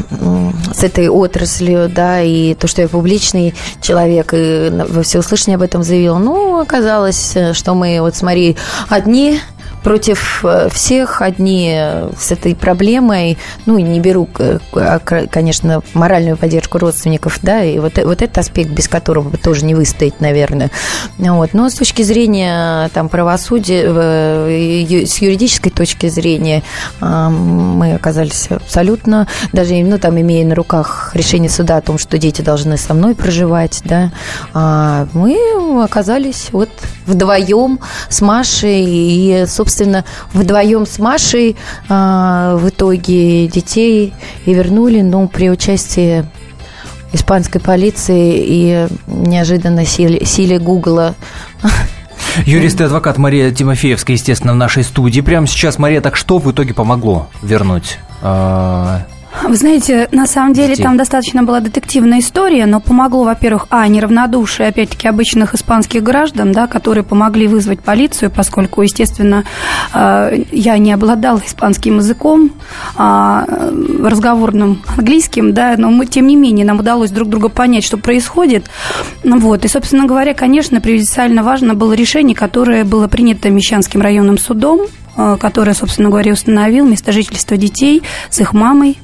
[0.73, 5.83] с этой отраслью, да, и то, что я публичный человек, и во всеуслышание об этом
[5.83, 6.17] заявила.
[6.17, 8.57] Ну, оказалось, что мы вот с Марией
[8.89, 9.39] одни,
[9.85, 16.37] против э, всех, одни э, с этой проблемой, ну, не беру, э, а, конечно, моральную
[16.37, 20.71] поддержку родственников, да, и вот, вот этот аспект, без которого тоже не выстоять, наверное.
[21.19, 21.53] Вот.
[21.53, 23.85] Но с точки зрения там, правосудия,
[25.05, 26.63] с юридической точки зрения,
[26.99, 32.41] мы оказались абсолютно, даже ну, там, имея на руках решение суда о том, что дети
[32.41, 34.11] должны со мной проживать, да,
[34.51, 35.37] а мы
[35.83, 36.69] оказались вот
[37.05, 41.57] вдвоем с Машей и, собственно, собственно, вдвоем с Машей
[41.89, 44.13] а, в итоге детей
[44.45, 46.25] и вернули, ну, при участии
[47.11, 51.15] испанской полиции и неожиданно силе, силе Гугла.
[52.45, 55.21] Юрист и адвокат Мария Тимофеевская, естественно, в нашей студии.
[55.21, 57.99] Прямо сейчас, Мария, так что в итоге помогло вернуть?
[58.21, 59.05] А,
[59.43, 60.83] Вы знаете, на самом деле Детей.
[60.83, 66.67] там достаточно была детективная история, но помогло, во-первых, а, неравнодушие, опять-таки, обычных испанских граждан, да,
[66.67, 69.43] которые помогли вызвать полицию, поскольку, естественно,
[69.93, 72.51] э, я не обладала испанским языком,
[72.97, 77.83] а, э, разговорным английским, да, но мы, тем не менее, нам удалось друг друга понять,
[77.83, 78.65] что происходит.
[79.23, 79.65] Ну Вот.
[79.65, 84.81] И, собственно говоря, конечно, превенциально важно было решение, которое было принято Мещанским районным судом,
[85.17, 88.97] э, которое, собственно говоря, установил место жительства детей с их мамой,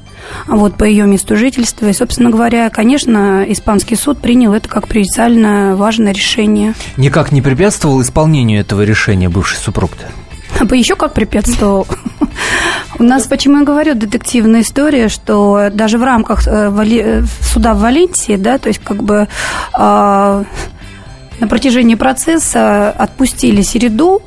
[0.46, 1.86] вот, по ее месту жительства.
[1.86, 6.74] И, собственно говоря, конечно, испанский суд принял это как превенциально важное решение.
[6.96, 10.06] Никак не препятствовал исполнению этого решения бывший супруг-то?
[10.58, 11.86] А еще как препятствовал.
[12.98, 17.80] У нас, почему я говорю, детективная история, что даже в рамках э, э, суда в
[17.80, 19.28] Валенсии, да, то есть как бы
[19.72, 20.44] а,
[21.40, 24.22] на протяжении процесса отпустили Середу,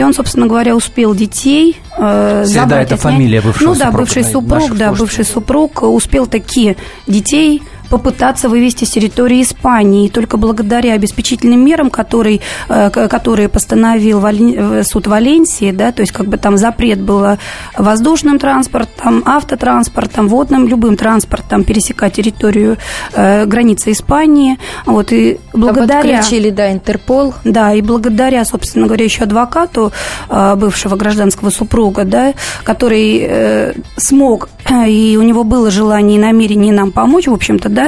[0.00, 3.98] и он, собственно говоря, успел детей э, Середа забрать, это фамилия бывшего Ну да, супруга,
[3.98, 10.06] бывший супруг, да, бывший супруг успел такие детей попытаться вывести с территории Испании.
[10.06, 16.12] И только благодаря обеспечительным мерам, которые, э, которые постановил э, суд Валенсии, да, то есть
[16.12, 17.38] как бы там запрет было
[17.76, 22.78] воздушным транспортом, автотранспортом, водным, любым транспортом пересекать территорию
[23.12, 24.58] э, границы Испании.
[24.86, 26.18] Вот, и благодаря...
[26.18, 27.34] Подключили, да, Интерпол.
[27.44, 29.92] Да, и благодаря, собственно говоря, еще адвокату
[30.28, 34.48] э, бывшего гражданского супруга, да, который э, смог,
[34.86, 37.79] и у него было желание и намерение нам помочь, в общем-то, да,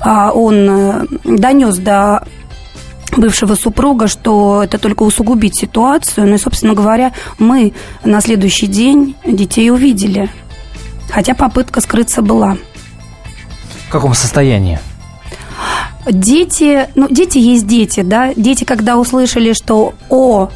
[0.00, 2.24] а он э, донес до
[3.16, 6.26] бывшего супруга, что это только усугубит ситуацию.
[6.26, 7.72] Ну и, собственно говоря, мы
[8.04, 10.28] на следующий день детей увидели.
[11.10, 12.56] Хотя попытка скрыться была.
[13.86, 14.78] В каком состоянии?
[16.06, 18.32] Дети, ну, дети есть дети, да.
[18.34, 20.50] Дети, когда услышали, что «О,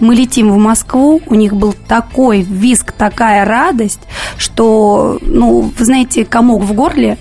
[0.00, 4.00] мы летим в Москву», у них был такой визг, такая радость,
[4.36, 7.16] что, ну, вы знаете, комок в горле,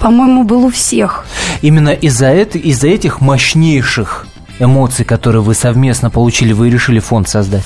[0.00, 1.26] по-моему, был у всех.
[1.62, 4.26] Именно из-за это, из-за этих мощнейших
[4.58, 7.64] эмоций, которые вы совместно получили, вы решили фонд создать?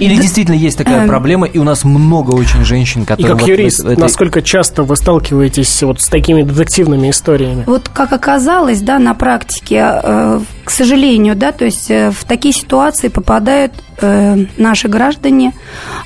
[0.00, 1.08] Или действительно есть такая эм.
[1.08, 3.34] проблема, и у нас много очень женщин, И которые...
[3.34, 7.64] как вот юрист, этой- насколько часто вы сталкиваетесь вот с такими детективными историями?
[7.66, 12.54] Вот как оказалось, да, на практике, э, к сожалению, да, то есть э, в такие
[12.54, 15.52] ситуации попадают э, наши граждане,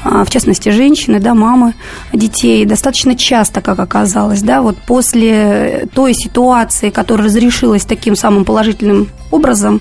[0.05, 1.75] а, в частности, женщины, да, мамы
[2.13, 9.09] детей, достаточно часто, как оказалось, да, вот после той ситуации, которая разрешилась таким самым положительным
[9.31, 9.81] образом,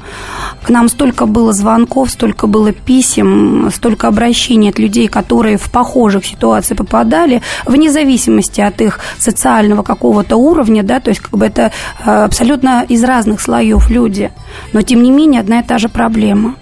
[0.63, 6.26] к нам столько было звонков, столько было писем, столько обращений от людей, которые в похожих
[6.26, 11.71] ситуациях попадали, вне зависимости от их социального какого-то уровня, да, то есть как бы это
[12.06, 14.32] э, абсолютно из разных слоев люди,
[14.73, 16.56] но тем не менее одна и та же проблема.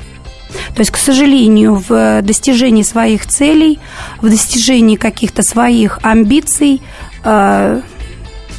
[0.76, 3.80] То есть, к сожалению, в достижении своих целей,
[4.22, 6.82] в достижении каких-то своих амбиций
[7.24, 7.82] э,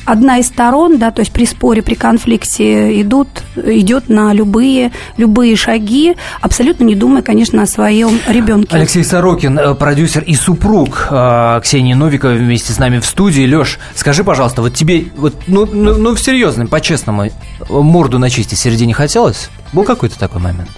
[0.04, 5.56] одна из сторон, да, то есть при споре, при конфликте идут, идет на любые, любые
[5.56, 8.76] шаги, абсолютно не думая, конечно, о своем ребенке.
[8.76, 13.42] Алексей Сорокин, э, продюсер и супруг э, Ксении Новиковой вместе с нами в студии.
[13.42, 17.30] Леш, скажи, пожалуйста, вот тебе, вот, ну, ну, ну, серьезно, по-честному,
[17.68, 19.50] морду начистить в середине хотелось?
[19.72, 20.70] Был какой-то такой момент?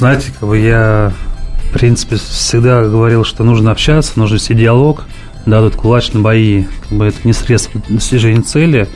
[0.00, 1.12] Знаете, как бы я,
[1.68, 5.04] в принципе, всегда говорил, что нужно общаться, нужно вести диалог.
[5.44, 8.88] Да, тут кулачные бои, как бы это не средство достижения цели.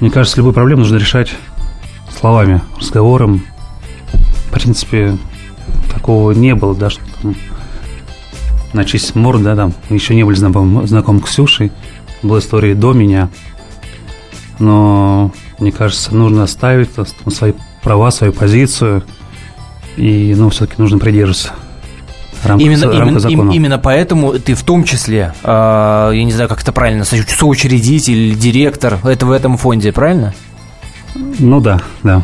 [0.00, 1.34] Мне кажется, любую проблему нужно решать
[2.18, 3.44] словами, разговором.
[4.46, 5.18] В принципе,
[5.92, 7.36] такого не было, да, что там
[8.72, 11.70] начистить морду, да, там, мы еще не были знакомы, знакомы Ксюшей,
[12.22, 13.28] была история до меня,
[14.58, 19.04] но, мне кажется, нужно оставить там, свои права, свою позицию,
[19.96, 21.52] и, ну, все-таки нужно придерживаться
[22.44, 26.48] рамках, Именно, рамках именно, им- именно поэтому ты в том числе, э, я не знаю,
[26.48, 30.34] как это правильно, со- соучредитель, директор это в этом фонде, правильно?
[31.38, 32.22] Ну да, да,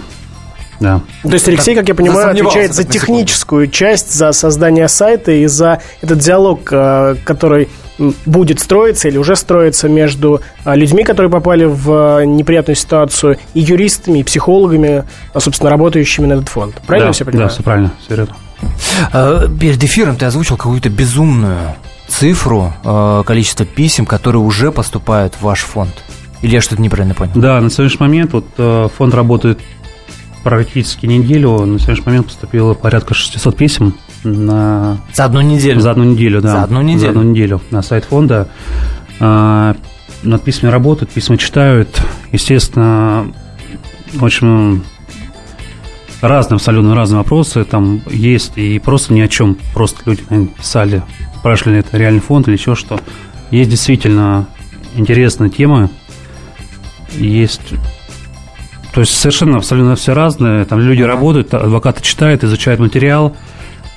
[0.80, 1.00] да.
[1.22, 2.92] То есть Алексей, как я понимаю, отвечает за секунду.
[2.98, 7.68] техническую часть, за создание сайта и за этот диалог, э, который
[8.26, 13.60] будет строиться или уже строится между э, людьми, которые попали в э, неприятную ситуацию, и
[13.60, 16.80] юристами, и психологами, а, собственно, работающими на этот фонд.
[16.86, 17.48] Правильно да, все понимаю?
[17.48, 18.36] Да, все правильно, все верно.
[19.58, 21.74] Перед эфиром ты озвучил какую-то безумную
[22.08, 22.74] цифру,
[23.24, 25.92] количество писем, которые уже поступают в ваш фонд.
[26.42, 27.32] Или я что-то неправильно понял?
[27.34, 29.60] Да, на сегодняшний момент вот э, фонд работает
[30.42, 31.64] практически неделю.
[31.66, 34.98] На сегодняшний момент поступило порядка 600 писем на...
[35.12, 35.80] За одну неделю?
[35.80, 36.52] За одну неделю, да.
[36.52, 37.00] За одну неделю?
[37.00, 38.48] За одну неделю на сайт фонда.
[39.18, 39.74] А,
[40.22, 42.00] Над письмами работают, письма читают.
[42.32, 43.32] Естественно,
[44.20, 44.82] очень
[46.20, 47.64] разные абсолютно разные вопросы.
[47.64, 49.56] Там есть и просто ни о чем.
[49.74, 51.02] Просто люди наверное, писали,
[51.38, 53.00] спрашивали, это реальный фонд или еще что.
[53.50, 54.46] Есть действительно
[54.96, 55.90] интересные темы.
[57.16, 57.72] Есть
[58.92, 60.64] то есть совершенно абсолютно все разное.
[60.64, 63.36] Там люди работают, адвокаты читают, изучают материал.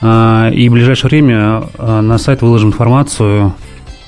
[0.01, 3.53] А, и в ближайшее время а, на сайт выложим информацию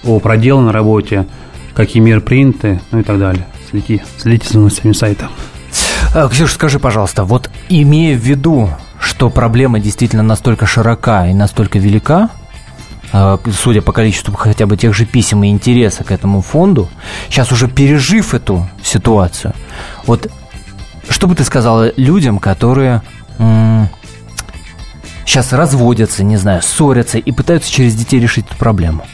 [0.04, 1.26] о проделанной работе,
[1.74, 3.46] какие меры приняты, ну и так далее.
[3.70, 5.30] Следите, следите за новостями сайта.
[6.14, 8.70] А, Ксюша, скажи, пожалуйста, вот имея в виду,
[9.00, 12.30] что проблема действительно настолько широка и настолько велика,
[13.52, 16.90] судя по количеству хотя бы тех же писем и интереса к этому фонду,
[17.30, 19.54] сейчас уже пережив эту ситуацию,
[20.06, 20.30] вот
[21.10, 23.02] что бы ты сказала людям, которые
[25.26, 29.06] сейчас разводятся, не знаю, ссорятся и пытаются через детей решить эту проблему?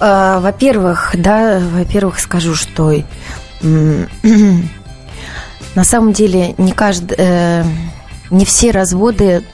[0.00, 2.92] А, во-первых, да, во-первых, скажу, что
[3.62, 4.08] на
[5.84, 7.64] самом деле не каждый, э,
[8.30, 9.44] не все разводы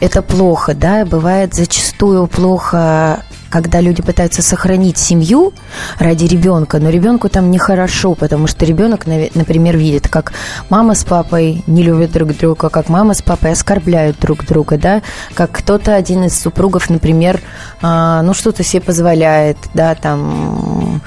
[0.00, 5.52] это плохо, да, бывает зачастую плохо когда люди пытаются сохранить семью
[5.98, 10.32] ради ребенка, но ребенку там нехорошо, потому что ребенок, например, видит, как
[10.70, 15.02] мама с папой не любят друг друга, как мама с папой оскорбляют друг друга, да,
[15.34, 17.40] как кто-то, один из супругов, например,
[17.82, 21.02] а, ну, что-то себе позволяет, да, там,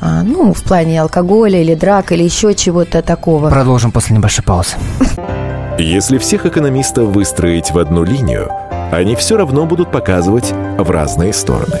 [0.00, 3.50] а, ну, в плане алкоголя или драк или еще чего-то такого.
[3.50, 4.76] Продолжим после небольшой паузы.
[5.78, 8.50] Если всех экономистов выстроить в одну линию,
[8.90, 11.80] они все равно будут показывать в разные стороны.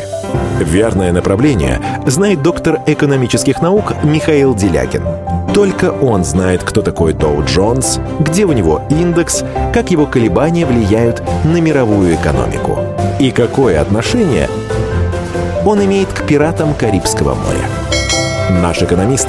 [0.60, 5.02] Верное направление знает доктор экономических наук Михаил Делякин.
[5.54, 9.42] Только он знает, кто такой Доу Джонс, где у него индекс,
[9.72, 12.78] как его колебания влияют на мировую экономику
[13.18, 14.48] и какое отношение
[15.64, 18.60] он имеет к пиратам Карибского моря.
[18.62, 19.28] Наш экономист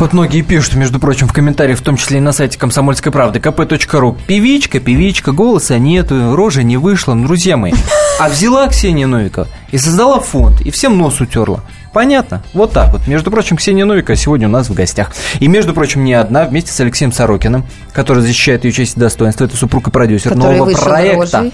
[0.00, 3.38] Вот многие пишут, между прочим, в комментариях, в том числе и на сайте комсомольской правды,
[3.38, 4.16] kp.ru.
[4.26, 7.12] Певичка, певичка, голоса нету, рожи не вышло.
[7.12, 7.74] Ну, друзья мои,
[8.18, 11.64] а взяла Ксения Новикова и создала фонд, и всем нос утерла.
[11.92, 12.42] Понятно?
[12.54, 13.06] Вот так вот.
[13.08, 15.12] Между прочим, Ксения Новикова сегодня у нас в гостях.
[15.38, 19.44] И, между прочим, не одна, вместе с Алексеем Сорокиным, который защищает ее честь и достоинство.
[19.44, 21.50] Это супруг и продюсер который нового проекта.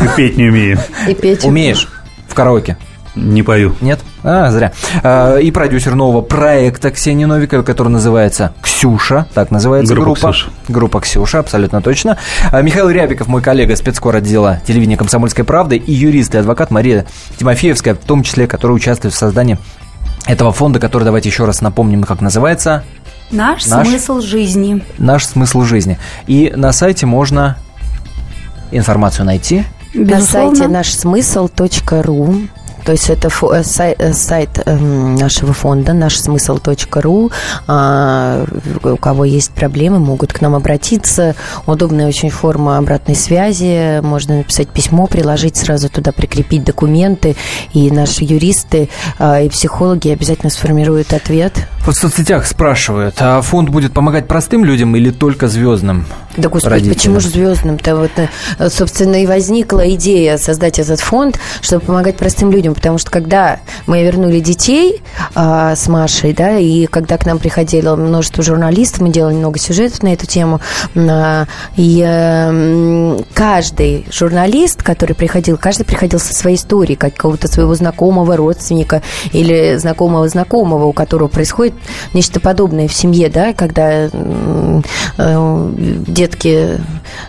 [0.00, 0.78] И петь не умею.
[1.08, 1.44] И петь.
[1.44, 1.88] Умеешь?
[2.28, 2.76] В караоке.
[3.14, 3.74] Не пою.
[3.80, 4.00] Нет?
[4.24, 4.72] А, зря.
[5.02, 10.12] А, и продюсер нового проекта Ксении Новиковой, который называется «Ксюша», так называется группа.
[10.12, 10.50] Группа Ксюша.
[10.68, 12.16] Группа «Ксюша», абсолютно точно.
[12.50, 17.04] А Михаил Рябиков, мой коллега, спецкор отдела телевидения «Комсомольской правды» и юрист и адвокат Мария
[17.38, 19.58] Тимофеевская, в том числе, которая участвует в создании
[20.26, 22.84] этого фонда, который, давайте еще раз напомним, как называется.
[23.30, 24.82] Наш, наш смысл жизни.
[24.98, 25.98] Наш смысл жизни.
[26.26, 27.56] И на сайте можно
[28.70, 29.64] информацию найти.
[29.94, 30.18] Безусловно.
[30.18, 32.36] На сайте нашсмысл.ру
[32.84, 37.30] то есть это э, сайт, э, сайт эм, нашего фонда, наш смысл.ру.
[37.66, 38.44] А,
[38.82, 41.34] у кого есть проблемы, могут к нам обратиться.
[41.66, 44.00] Удобная очень форма обратной связи.
[44.00, 47.36] Можно написать письмо, приложить сразу туда, прикрепить документы.
[47.72, 51.52] И наши юристы а, и психологи обязательно сформируют ответ.
[51.84, 56.06] Вот в соцсетях спрашивают, а фонд будет помогать простым людям или только звездным?
[56.36, 56.94] Да, господи, родителям?
[56.94, 57.96] почему же звездным-то?
[57.96, 63.10] Вот, э, собственно, и возникла идея создать этот фонд, чтобы помогать простым людям, потому что
[63.10, 65.02] когда мы вернули детей
[65.34, 70.02] а, с Машей, да, и когда к нам приходило множество журналистов, мы делали много сюжетов
[70.02, 70.60] на эту тему,
[70.96, 78.36] а, и а, каждый журналист, который приходил, каждый приходил со своей историей, какого-то своего знакомого,
[78.36, 81.74] родственника или знакомого знакомого, у которого происходит
[82.14, 84.80] нечто подобное в семье, да, когда э,
[86.06, 86.80] детки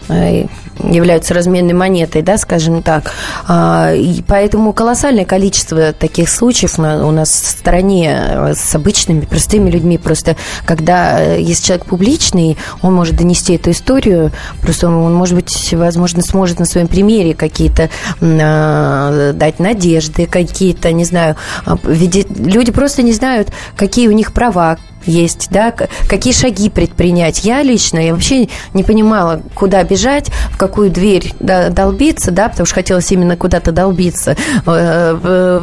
[0.10, 0.46] э,
[0.84, 3.12] являются разменной монетой, да, скажем так.
[3.48, 9.70] А, и поэтому колоссальное количество таких случаев у нас в стране э, с обычными, простыми
[9.70, 9.98] людьми.
[9.98, 15.74] Просто когда э, есть человек публичный, он может донести эту историю, просто он, может быть,
[15.74, 17.90] возможно, сможет на своем примере какие-то
[18.22, 24.78] а, дать надежды, какие-то, не знаю, а, люди просто не знают, какие у них права,
[25.06, 25.74] есть, да,
[26.08, 27.44] какие шаги предпринять.
[27.44, 32.76] Я лично, я вообще не понимала, куда бежать, в какую дверь долбиться, да, потому что
[32.76, 34.36] хотелось именно куда-то долбиться,
[34.66, 35.62] э,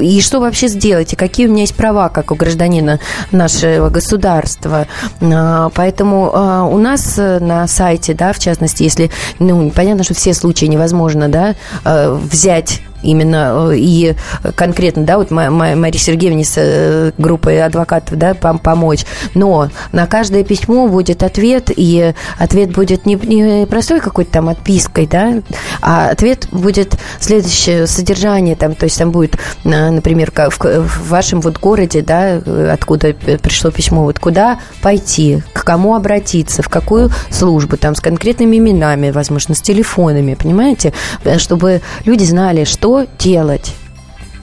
[0.00, 2.98] и что вообще сделать, и какие у меня есть права, как у гражданина
[3.30, 4.86] нашего государства.
[5.20, 10.34] А, поэтому а, у нас на сайте, да, в частности, если, ну, понятно, что все
[10.34, 11.54] случаи невозможно, да,
[11.84, 14.14] э, взять именно э, и
[14.54, 19.04] конкретно, да, вот Марии Сергеевне с э, группой адвокатов, да, помочь.
[19.34, 25.34] Но на каждое письмо будет ответ, и ответ будет не, простой какой-то там отпиской, да,
[25.80, 32.02] а ответ будет следующее содержание, там, то есть там будет, например, в, вашем вот городе,
[32.02, 32.40] да,
[32.72, 38.56] откуда пришло письмо, вот куда пойти, к кому обратиться, в какую службу, там, с конкретными
[38.56, 40.92] именами, возможно, с телефонами, понимаете,
[41.38, 43.74] чтобы люди знали, что делать.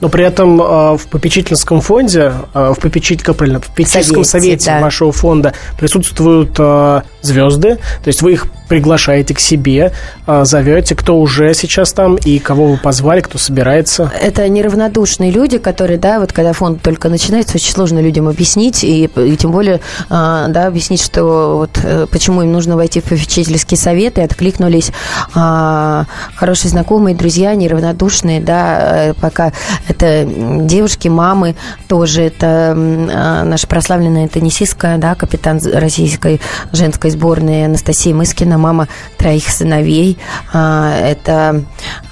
[0.00, 4.64] Но при этом э, в попечительском фонде, э, в, попечитель, как правильно, в попечительском совете,
[4.64, 4.80] совете да.
[4.80, 9.92] вашего фонда присутствуют э, звезды, то есть вы их приглашаете к себе,
[10.28, 14.12] э, зовете, кто уже сейчас там и кого вы позвали, кто собирается.
[14.22, 19.04] Это неравнодушные люди, которые, да, вот когда фонд только начинается, очень сложно людям объяснить, и,
[19.04, 23.76] и тем более, э, да, объяснить, что вот э, почему им нужно войти в попечительский
[23.76, 24.92] совет, и откликнулись
[25.34, 26.04] э,
[26.36, 29.52] хорошие знакомые, друзья, неравнодушные, да, э, пока
[29.88, 31.56] это девушки, мамы
[31.88, 36.40] тоже, это а, наша прославленная теннисистка, да, капитан российской
[36.72, 38.88] женской сборной Анастасия Мыскина, мама
[39.18, 40.18] троих сыновей.
[40.52, 41.64] А, это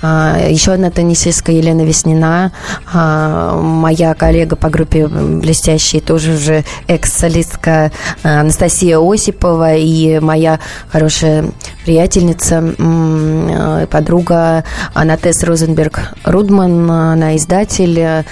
[0.03, 2.53] а, еще одна теннисистка Елена Веснина,
[2.92, 7.92] моя коллега по группе блестящей, тоже уже экс-солистка
[8.22, 11.51] Анастасия Осипова и моя хорошая
[11.89, 14.62] приятельница, подруга
[14.93, 18.24] Анатес Розенберг Рудман, она издатель э,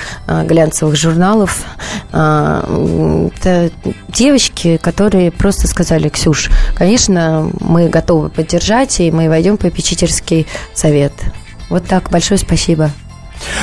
[0.45, 1.65] глянцевых журналов.
[2.13, 3.71] Э, это
[4.09, 11.15] девочки, которые просто сказали, Ксюш, конечно, мы готовы поддержать, и мы войдем в попечительский совет.
[11.71, 12.91] Вот так, большое спасибо.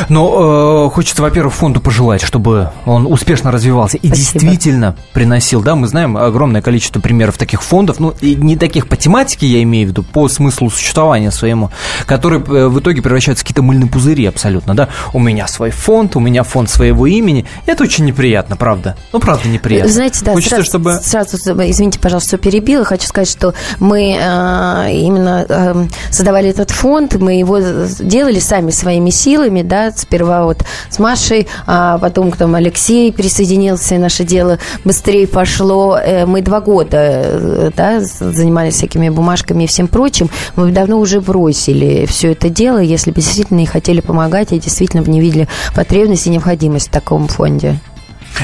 [0.10, 4.40] Но э, хочется, во-первых, фонду пожелать, чтобы он успешно развивался и Спасибо.
[4.40, 8.96] действительно приносил, да, мы знаем огромное количество примеров таких фондов, ну, и не таких по
[8.96, 11.72] тематике, я имею в виду, по смыслу существования своему,
[12.06, 14.90] которые э, в итоге превращаются в какие-то мыльные пузыри абсолютно, да.
[15.14, 18.96] У меня свой фонд, у меня фонд своего имени, и это очень неприятно, правда.
[19.12, 19.92] Ну, правда, неприятно.
[19.92, 20.94] Знаете, да, хочется, сразу, чтобы...
[21.02, 27.34] сразу, извините, пожалуйста, перебила, хочу сказать, что мы э, именно э, создавали этот фонд, мы
[27.34, 33.12] его делали сами своими силами, да, сперва вот с Машей, а потом к там Алексей
[33.12, 35.98] присоединился, и наше дело быстрее пошло.
[35.98, 40.30] Э, мы два года э, да, занимались всякими бумажками и всем прочим.
[40.56, 45.02] Мы давно уже бросили все это дело, если бы действительно и хотели помогать, и действительно
[45.02, 47.80] не видели потребность и необходимость в таком фонде.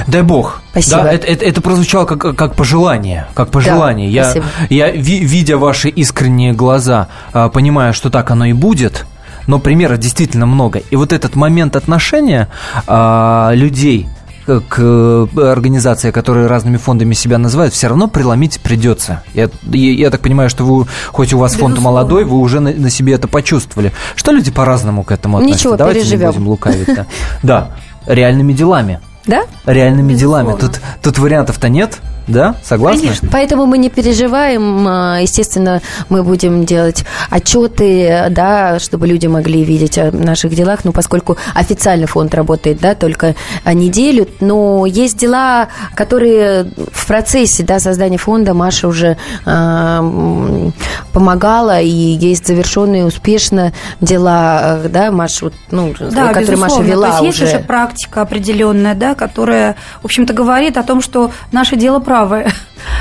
[0.08, 0.62] Дай бог.
[0.72, 1.04] Спасибо.
[1.04, 3.28] Да, это, это, это прозвучало как, как пожелание.
[3.34, 4.08] Как пожелание.
[4.08, 4.46] Да, я, спасибо.
[4.70, 9.06] я, видя ваши искренние глаза, а, понимаю, что так оно и будет
[9.50, 10.84] но примеров действительно много.
[10.92, 12.50] И вот этот момент отношения
[12.86, 14.08] а, людей
[14.46, 19.24] к организации, которые разными фондами себя называют, все равно преломить придется.
[19.34, 21.76] Я, я, я так понимаю, что вы, хоть у вас Безусловно.
[21.78, 23.92] фонд молодой, вы уже на, на себе это почувствовали.
[24.16, 25.60] Что люди по-разному к этому относятся?
[25.62, 26.28] Ничего, Давайте переживем.
[26.28, 26.88] не будем лукавить.
[27.42, 27.72] Да.
[28.06, 29.00] реальными делами.
[29.26, 29.46] Да?
[29.66, 30.56] Реальными делами.
[31.02, 31.98] Тут вариантов-то нет.
[32.30, 33.02] Да, согласны?
[33.02, 33.30] Конечно.
[33.32, 34.88] Поэтому мы не переживаем.
[34.88, 40.82] А, естественно, мы будем делать отчеты, да, чтобы люди могли видеть о наших делах.
[40.84, 44.28] Ну, поскольку официальный фонд работает, да, только неделю.
[44.40, 50.72] Но есть дела, которые в процессе, да, создания фонда Маша уже э,
[51.12, 57.26] помогала, и есть завершенные успешно дела, да, Маша, вот, ну, да, которые Маша вела То
[57.26, 57.44] есть уже.
[57.46, 62.19] есть уже практика определенная, да, которая, в общем-то, говорит о том, что наше дело правильно
[62.20, 62.46] правы.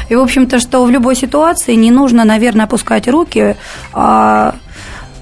[0.09, 3.57] И, в общем-то, что в любой ситуации не нужно, наверное, опускать руки,
[3.93, 4.55] а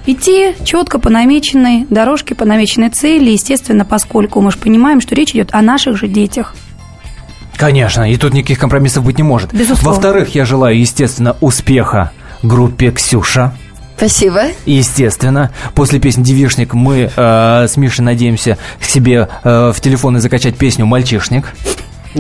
[0.07, 5.31] идти четко по намеченной дорожке, по намеченной цели, естественно, поскольку мы же понимаем, что речь
[5.31, 6.55] идет о наших же детях.
[7.57, 9.53] Конечно, и тут никаких компромиссов быть не может.
[9.53, 9.91] Безусловно.
[9.91, 13.55] Во-вторых, я желаю, естественно, успеха группе «Ксюша».
[13.97, 14.43] Спасибо.
[14.67, 15.51] Естественно.
[15.75, 20.57] После песни «Девишник» мы э, с Мишей надеемся к себе э, в телефон и закачать
[20.57, 21.47] песню «Мальчишник».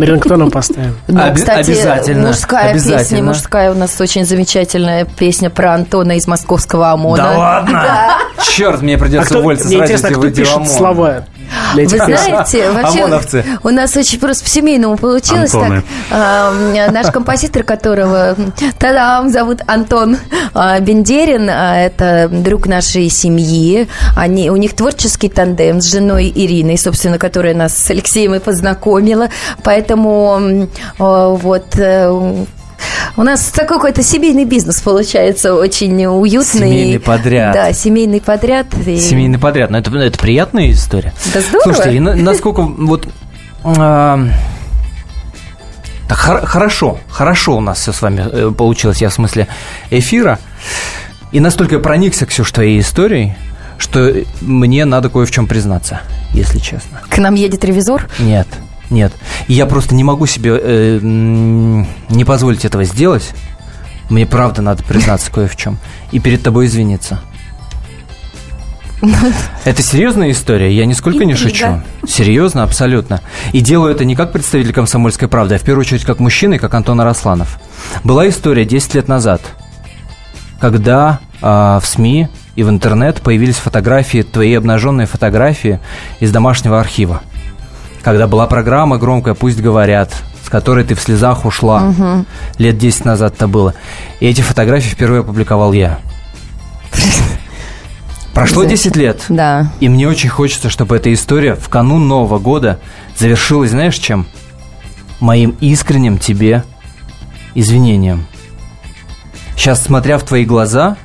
[0.02, 0.96] Рингтоном поставим.
[1.08, 2.98] Ну, кстати, обязательно, мужская обязательно.
[2.98, 7.22] песня, мужская у нас очень замечательная песня про Антона из московского ОМОНа.
[7.22, 7.72] Да ладно?
[7.86, 8.44] Да.
[8.44, 11.24] Черт, мне придется а уволиться мне интересно, кто пишет слова
[11.74, 13.44] для этих Вы знаете, вообще ОМОНовцы.
[13.62, 15.82] у нас очень просто по-семейному получилось Антоны.
[15.82, 15.84] так.
[16.10, 18.36] А, наш композитор, которого
[18.78, 20.18] тадам, зовут Антон
[20.54, 23.88] а, Бендерин, а, это друг нашей семьи.
[24.16, 29.28] Они, у них творческий тандем с женой Ириной, собственно, которая нас с Алексеем и познакомила.
[29.62, 30.68] Поэтому
[30.98, 32.44] а, вот э,
[33.16, 36.44] у нас такой какой-то семейный бизнес получается, очень уютный.
[36.70, 37.52] Семейный подряд.
[37.54, 38.66] Да, семейный подряд.
[38.86, 39.70] И- Семейный подряд.
[39.70, 41.12] Но это, это приятная история.
[41.32, 41.62] Да здорово.
[41.74, 43.08] Слушайте, и на- насколько вот...
[43.64, 44.20] а,
[46.08, 49.48] так, хор- хорошо, хорошо у нас все с вами э, получилось, я в смысле
[49.90, 50.38] эфира.
[51.32, 53.34] И настолько я проникся, Ксюш, твоей историей,
[53.78, 56.00] что мне надо кое в чем признаться,
[56.32, 57.00] если честно.
[57.08, 58.08] К нам едет ревизор.
[58.20, 58.46] Нет,
[58.90, 59.12] нет.
[59.48, 63.32] И я просто не могу себе э, не позволить этого сделать.
[64.10, 65.78] Мне правда надо признаться кое в чем.
[66.12, 67.20] И перед тобой извиниться.
[69.64, 71.50] Это серьезная история, я нисколько не Интрига.
[71.50, 71.82] шучу.
[72.08, 73.20] Серьезно, абсолютно.
[73.52, 76.58] И делаю это не как представитель комсомольской правды, а в первую очередь как мужчина и
[76.58, 77.60] как Антон Арасланов.
[78.04, 79.42] Была история 10 лет назад,
[80.60, 85.78] когда а, в СМИ и в интернет появились фотографии, твои обнаженные фотографии
[86.20, 87.20] из домашнего архива.
[88.06, 91.92] Когда была программа громкая «Пусть говорят», с которой ты в слезах ушла.
[92.56, 93.74] Лет 10 назад это было.
[94.20, 95.98] И эти фотографии впервые опубликовал я.
[98.32, 99.24] Прошло 10 лет.
[99.28, 99.72] Да.
[99.80, 102.78] И мне очень хочется, чтобы эта история в канун Нового года
[103.18, 104.28] завершилась, знаешь, чем?
[105.18, 106.62] Моим искренним тебе
[107.56, 108.24] извинением.
[109.56, 110.96] Сейчас, смотря в твои глаза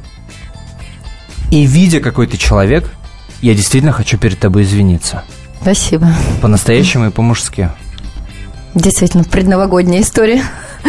[1.49, 2.93] и видя, какой ты человек,
[3.41, 5.23] я действительно хочу перед тобой извиниться.
[5.61, 6.07] Спасибо.
[6.41, 7.69] По-настоящему и по-мужски.
[8.73, 10.43] Действительно, предновогодняя история.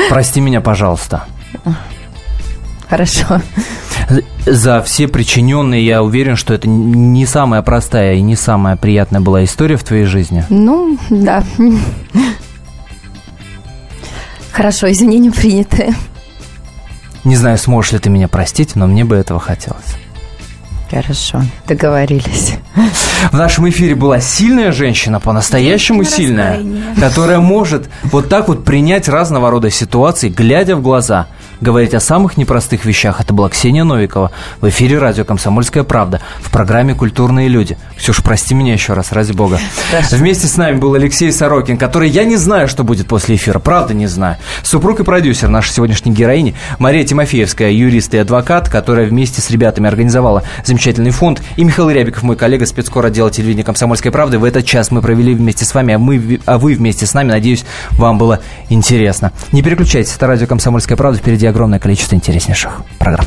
[0.08, 1.24] Прости меня, пожалуйста.
[2.88, 3.40] Хорошо.
[4.46, 9.44] За все причиненные, я уверен, что это не самая простая и не самая приятная была
[9.44, 10.44] история в твоей жизни.
[10.48, 11.44] Ну, да.
[14.52, 15.94] Хорошо, извинения приняты.
[17.24, 19.96] Не знаю, сможешь ли ты меня простить, но мне бы этого хотелось.
[20.92, 22.52] Хорошо, договорились.
[23.30, 26.60] В нашем эфире была сильная женщина, по-настоящему сильная,
[27.00, 31.28] которая может вот так вот принять разного рода ситуации, глядя в глаза,
[31.62, 33.20] говорить о самых непростых вещах.
[33.20, 37.78] Это была Ксения Новикова в эфире радио «Комсомольская правда» в программе «Культурные люди».
[37.96, 39.58] Ксюш, прости меня еще раз, ради бога.
[39.90, 40.16] Хорошо.
[40.16, 43.94] Вместе с нами был Алексей Сорокин, который я не знаю, что будет после эфира, правда
[43.94, 44.38] не знаю.
[44.62, 49.86] Супруг и продюсер нашей сегодняшней героини Мария Тимофеевская, юрист и адвокат, которая вместе с ребятами
[49.86, 51.42] организовала замечательный фонд.
[51.56, 54.38] И Михаил Рябиков, мой коллега, спецкор отдела телевидения «Комсомольской правды».
[54.38, 57.28] В этот час мы провели вместе с вами, а, мы, а вы вместе с нами.
[57.28, 59.32] Надеюсь, вам было интересно.
[59.52, 61.18] Не переключайтесь, это радио «Комсомольская правда».
[61.20, 63.26] Впереди огромное количество интереснейших программ.